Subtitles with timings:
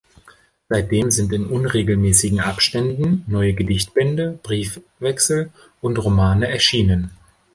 [0.67, 7.11] Seitdem sind in unregelmäßigen Abständen neue Gedichtbände, Briefwechsel und Romane erschienen.